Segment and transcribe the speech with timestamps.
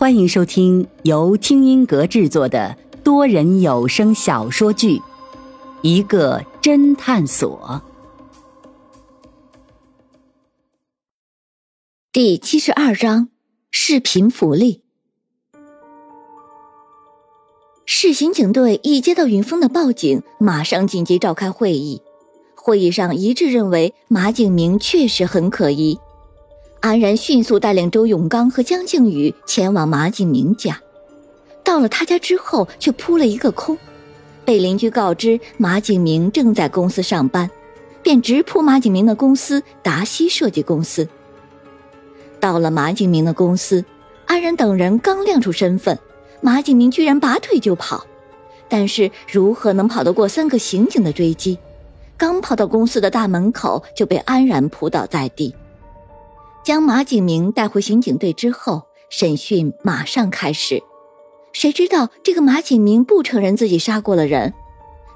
[0.00, 4.96] 欢迎收听由听音阁制作的多人有声小说剧
[5.82, 7.82] 《一个侦探所》
[12.10, 13.28] 第七十二章：
[13.70, 14.80] 视频福利。
[17.84, 22.00] 市刑警队一接到云峰的报警，马上紧急召开会议。
[22.54, 26.00] 会议上一致认为马景明确实很可疑。
[26.80, 30.80] 安然迅速带领周永刚和江靖宇前往马景明家，
[31.62, 33.76] 到了他家之后却扑了一个空，
[34.46, 37.50] 被邻居告知马景明正在公司上班，
[38.02, 41.06] 便直扑马景明的公司达西设计公司。
[42.40, 43.84] 到了马景明的公司，
[44.24, 45.98] 安然等人刚亮出身份，
[46.40, 48.06] 马景明居然拔腿就跑，
[48.70, 51.58] 但是如何能跑得过三个刑警的追击？
[52.16, 55.54] 刚跑到公司的大门口，就被安然扑倒在地。
[56.62, 60.82] 将马景明带回刑警队之后，审讯马上开始。
[61.52, 64.52] 谁知道这个马景明不承认自己杀过了人，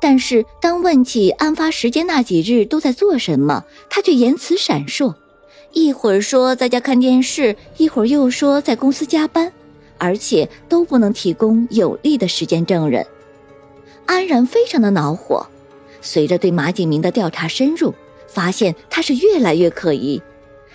[0.00, 5.14] 但是当问起案发时间那几日都在做什么，他却言辞闪烁，
[5.72, 9.52] 一会儿说在家看电视，一会儿又说在公司加班，
[9.98, 13.04] 而且都不能提供有力的时间证人。
[14.06, 15.46] 安然非常的恼火，
[16.00, 17.94] 随着对马景明的调查深入，
[18.28, 20.20] 发现他是越来越可疑。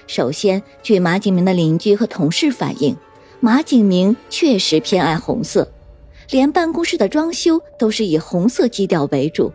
[0.07, 2.95] 首先，据马景明的邻居和同事反映，
[3.39, 5.71] 马景明确实偏爱红色，
[6.29, 9.51] 连办公室的装修都是以红色基调为主。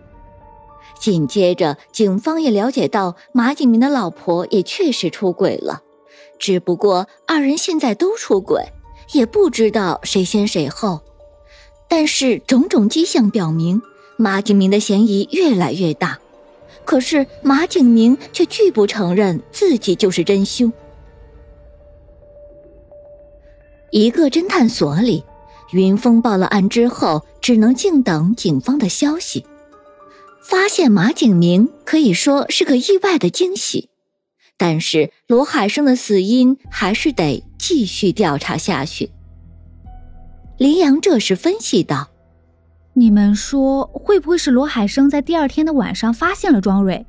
[1.00, 5.82] 紧接着，警方也了解到马景明的老婆也确实出轨了，
[6.38, 8.62] 只不过二人现在都出轨，
[9.12, 11.00] 也不知道谁先谁后。
[11.88, 13.80] 但是种种迹象表明，
[14.16, 16.18] 马景明的嫌疑越来越大。
[16.84, 20.72] 可是马景明却拒不承认自己就是真凶。
[23.90, 25.24] 一个侦探所里，
[25.72, 29.44] 云峰报了案之后，只能静等警方的消息。
[30.42, 33.88] 发现马景明可以说是个意外的惊喜，
[34.56, 39.10] 但是罗海生的死因还是得继续调查下去。
[40.56, 42.08] 林阳这时分析道。
[43.00, 47.06] 你们说会不会是罗海生在第二天的晚上发现了庄蕊？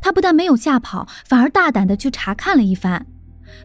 [0.00, 3.04] 他不但没有吓跑，反而大胆的去查看了一番，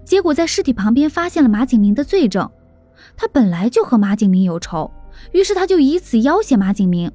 [0.04, 2.50] 结果在尸体旁边发现了马景明的罪证。
[3.16, 4.92] 他本来就和马景明有仇，
[5.34, 7.12] 于是他就以此要挟马景明。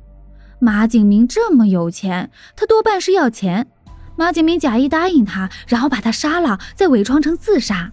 [0.61, 3.67] 马景明这么有钱，他多半是要钱。
[4.15, 7.91] 马景明假意答应他，然后把他杀了，再伪装成自杀。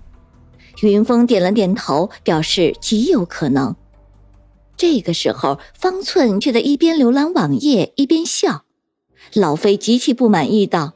[0.84, 3.76] 云峰点了点头，表示极有可能。
[4.80, 8.64] 这个时候，方寸却在一边浏览网页一边笑。
[9.34, 10.94] 老飞极其不满意道：“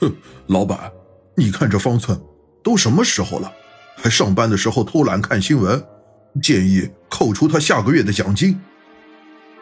[0.00, 0.16] 哼，
[0.46, 0.90] 老板，
[1.36, 2.18] 你看这方寸
[2.62, 3.52] 都什么时候了，
[3.94, 5.84] 还上班的时候偷懒看新闻？
[6.42, 8.58] 建议扣除他下个月的奖金。”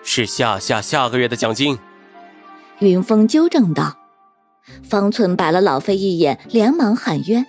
[0.04, 1.76] 是下下下个月的奖金。
[2.78, 3.96] 云峰纠正道。
[4.84, 7.44] 方寸白了老飞一眼，连忙喊冤：“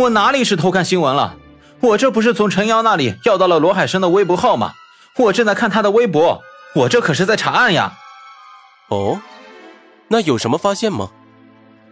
[0.00, 1.38] 我哪里是偷看新闻了？
[1.80, 4.74] 我这不是从陈瑶那里要到了罗海生的微博号吗？”
[5.18, 6.42] 我正在看他的微博，
[6.74, 7.92] 我这可是在查案呀。
[8.88, 9.20] 哦，
[10.08, 11.10] 那有什么发现吗？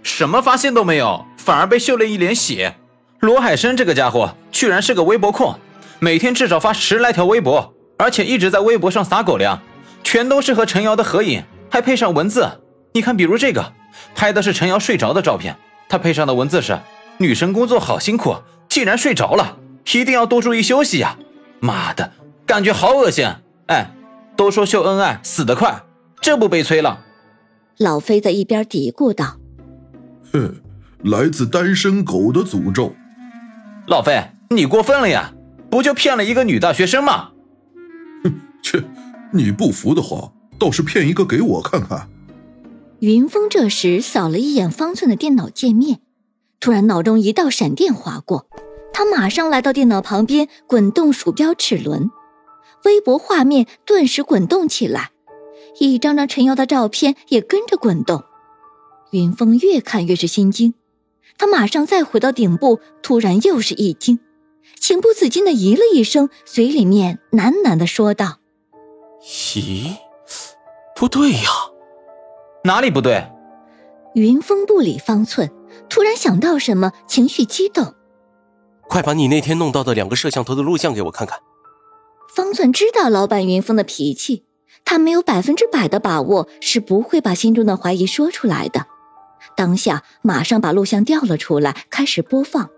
[0.02, 2.76] 什么发现都没有，反而被秀了一脸血。
[3.18, 5.54] 罗海生这个家伙居然是个微博控，
[5.98, 9.60] 每天至少发十来条微博，而且一直在微博上撒狗粮，
[10.02, 12.62] 全都是和陈瑶的合影，还配上文字。
[12.94, 13.74] 你看，比如这个，
[14.14, 15.54] 拍的是陈瑶睡着的照片，
[15.90, 16.78] 他配上的文字是
[17.20, 18.36] ：“女神工作好辛苦，
[18.70, 19.58] 竟然睡着了，
[19.92, 21.18] 一定要多注意休息呀！”
[21.60, 22.10] 妈的！
[22.50, 23.24] 感觉好恶心！
[23.68, 23.92] 哎，
[24.36, 25.84] 都说秀恩爱死得快，
[26.20, 26.98] 这不悲催了？
[27.78, 29.36] 老飞在一边嘀咕道
[30.32, 30.56] ：“哼，
[31.04, 32.92] 来自单身狗的诅咒。”
[33.86, 35.32] 老飞，你过分了呀！
[35.70, 37.28] 不就骗了一个女大学生吗？
[38.24, 38.34] 哼，
[38.64, 38.82] 切！
[39.32, 42.08] 你不服的话，倒是骗一个给我看看。
[42.98, 46.00] 云峰这时扫了一眼方寸的电脑界面，
[46.58, 48.48] 突然脑中一道闪电划过，
[48.92, 52.10] 他马上来到电脑旁边，滚动鼠标齿轮。
[52.84, 55.10] 微博画面顿时滚动起来，
[55.78, 58.22] 一张张陈瑶的照片也跟着滚动。
[59.10, 60.74] 云峰越看越是心惊，
[61.36, 64.18] 他马上再回到顶部，突然又是一惊，
[64.78, 68.38] 情不自禁的咦了一声，嘴里面喃喃的说道
[69.22, 69.96] ：“咦，
[70.94, 71.50] 不对呀，
[72.64, 73.26] 哪里不对？”
[74.14, 75.50] 云峰不理方寸，
[75.88, 77.94] 突然想到什么，情绪激动
[78.88, 81.38] ：“快把你那天弄到的两个摄像头的录像给我看看。”
[82.34, 84.44] 方寸知道老板云峰的脾气，
[84.84, 88.86] 他没有百分之百的把握，是不会把心中的怀疑说出来的。
[89.56, 92.70] 当下马上把录像调了出来，开始播放。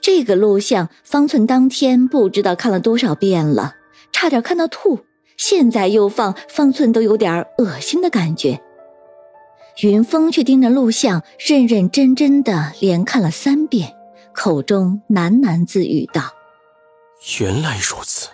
[0.00, 3.76] 这个录像，方寸当天不知道看了多少遍了，
[4.10, 5.04] 差点看到吐。
[5.36, 8.60] 现在又放，方寸都有点恶心的感觉。
[9.82, 13.94] 云峰却盯着录像，认认真真的连看了三遍，
[14.32, 16.30] 口中喃喃自语道
[17.40, 18.28] ：“原来如此。”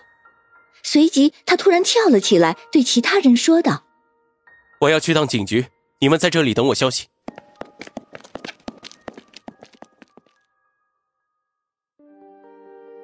[0.91, 3.83] 随即，他突然跳了起来，对其他人说道
[4.81, 5.67] ：“我要去趟警局，
[6.01, 7.09] 你们在这里等我消息。”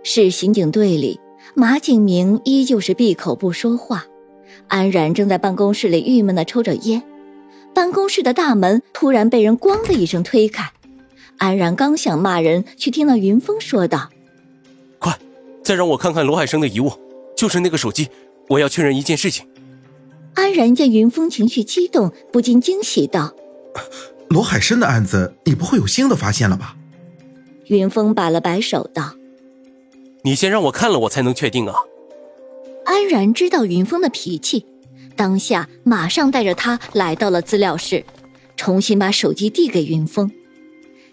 [0.02, 1.20] 市刑警队里。
[1.54, 4.06] 马景明依旧是闭口不说话，
[4.66, 7.02] 安然正在办公室里郁闷的抽着烟。
[7.74, 10.72] 办公室的大门突然被人“咣”的一声推开，
[11.36, 14.08] 安然刚想骂人，却听到云峰说道
[14.98, 15.18] ：“快，
[15.62, 16.90] 再让我看看罗海生的遗物，
[17.36, 18.08] 就是那个手机，
[18.48, 19.46] 我要确认一件事情。”
[20.34, 23.34] 安然见云峰情绪激动，不禁惊喜道
[24.28, 26.76] ：“罗海生的案子，你不会有新的发现了吧？”
[27.68, 29.14] 云峰摆了摆手道。
[30.22, 31.74] 你先让我看了，我才能确定啊。
[32.84, 34.66] 安然知道云峰的脾气，
[35.16, 38.04] 当下马上带着他来到了资料室，
[38.56, 40.30] 重新把手机递给云峰。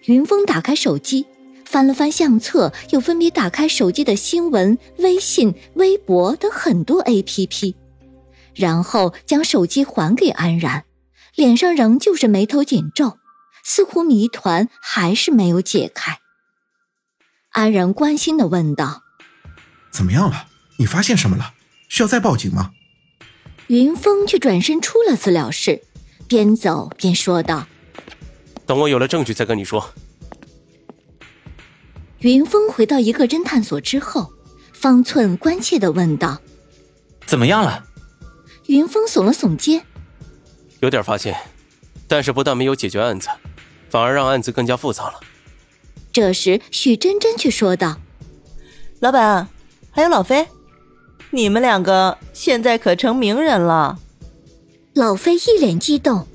[0.05, 1.25] 云峰打开手机，
[1.71, 7.75] 翻了翻相册，又分别打开手机的新闻、微信、微博等很多 APP，
[8.53, 10.83] 然后将手机还给安然，
[11.33, 13.19] 脸上仍旧是眉头紧皱，
[13.63, 16.19] 似乎谜团还是没有解开。
[17.51, 19.03] 安然关心的问道
[19.93, 20.47] ：“怎么样了？
[20.75, 21.53] 你发现什么了？
[21.87, 22.71] 需要再报警吗？”
[23.67, 25.81] 云峰却转身出了资料室，
[26.27, 27.65] 边走边说道
[28.67, 29.93] ：“等我有了证据再跟你说。”
[32.21, 34.31] 云峰回到一个侦探所之后，
[34.73, 36.39] 方寸关切的问道
[37.25, 37.83] ：“怎么样了？”
[38.67, 39.83] 云峰耸了耸肩
[40.81, 41.35] ：“有点发现，
[42.07, 43.27] 但是不但没有解决案子，
[43.89, 45.19] 反而让案子更加复杂了。”
[46.13, 47.97] 这时，许真真却说道
[49.01, 49.47] ：“老板，
[49.89, 50.47] 还有老飞，
[51.31, 53.97] 你们两个现在可成名人了。”
[54.93, 56.27] 老飞一脸激动：“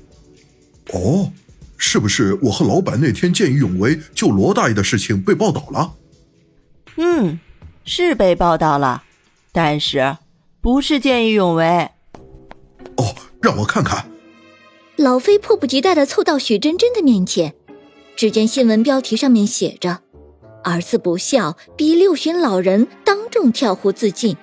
[0.91, 1.31] 哦，
[1.77, 5.93] 是不是我和老板那天见义勇为救罗大爷的事情被报道了
[6.97, 7.39] ？”“嗯，
[7.85, 9.03] 是被报道了，
[9.51, 10.17] 但是
[10.61, 11.89] 不是见义勇为。
[12.97, 14.09] ”“哦，让我看看。”
[14.97, 17.53] 老飞迫不及待的凑到许真真的面前。
[18.15, 19.99] 只见新闻标题上面写着
[20.65, 24.35] ：“儿子不孝，逼六旬老人当众跳湖自尽。”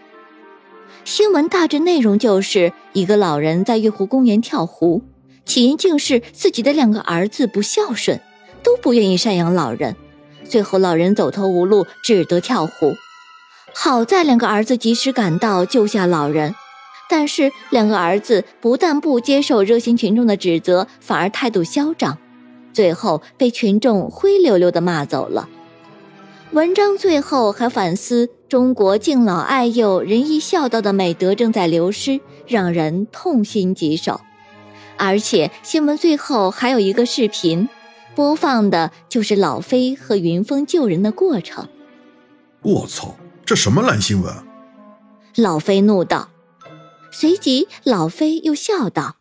[1.05, 5.03] 新闻大致内容就是一个老人在月湖公园跳湖，
[5.44, 8.20] 起因竟是自己的两个儿子不孝顺，
[8.62, 9.94] 都不愿意赡养老人，
[10.49, 12.94] 最后老人走投无路，只得跳湖。
[13.73, 16.55] 好在两个儿子及时赶到，救下老人，
[17.11, 22.17] 但是两个儿子不但不接受热心群众的指责，反而态度嚣张。
[22.73, 25.49] 最后被群众灰溜溜的骂走了。
[26.52, 34.20] 文章最后还反思中国敬老爱幼、仁义孝道的美德正在流失，让人痛心疾首。
[34.96, 37.69] 而且新闻最后还有一个视频，
[38.14, 41.69] 播放的就是老飞和云峰救人的过程。
[42.62, 44.32] 我操，这什么烂新闻！
[45.37, 46.31] 老飞怒道。
[47.11, 49.17] 随即老飞又笑道：“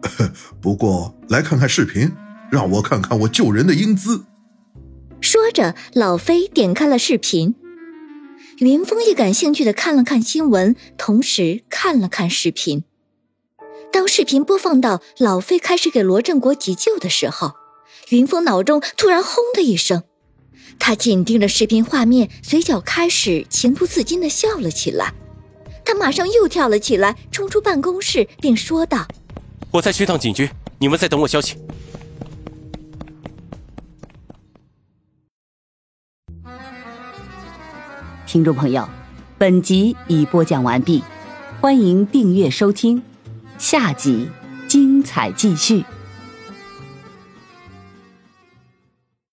[0.60, 2.12] 不过来看看视频。”
[2.50, 4.26] 让我看看我救人的英姿。
[5.20, 7.56] 说着，老飞点开了视频。
[8.58, 12.84] 云峰也感兴趣的看了看新闻，同时看了看视频。
[13.94, 17.52] 当视频播放到老费开始给罗振国急救的时候，
[18.08, 20.02] 云峰脑中突然轰的一声，
[20.80, 25.14] 他紧盯着视频画面，嘴角开始情不自禁的笑了起来。
[25.84, 29.06] 他马上又跳了起来，冲出办公室，并说道
[29.70, 31.56] ：“我再去趟警局，你们再等我消息。”
[38.26, 38.88] 听众朋友，
[39.38, 41.00] 本集已播讲完毕，
[41.60, 43.00] 欢迎订阅收听，
[43.66, 44.28] 下集
[44.68, 45.82] 精彩继续。